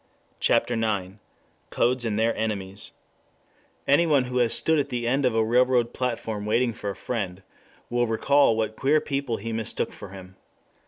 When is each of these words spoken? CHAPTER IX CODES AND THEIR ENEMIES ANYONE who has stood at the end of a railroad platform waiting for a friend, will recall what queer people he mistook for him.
CHAPTER 0.39 0.73
IX 0.73 1.17
CODES 1.69 2.05
AND 2.05 2.17
THEIR 2.17 2.33
ENEMIES 2.35 2.93
ANYONE 3.87 4.23
who 4.23 4.37
has 4.39 4.51
stood 4.51 4.79
at 4.79 4.89
the 4.89 5.07
end 5.07 5.25
of 5.27 5.35
a 5.35 5.45
railroad 5.45 5.93
platform 5.93 6.43
waiting 6.43 6.73
for 6.73 6.89
a 6.89 6.95
friend, 6.95 7.43
will 7.87 8.07
recall 8.07 8.57
what 8.57 8.75
queer 8.75 8.99
people 8.99 9.37
he 9.37 9.53
mistook 9.53 9.91
for 9.91 10.09
him. 10.09 10.37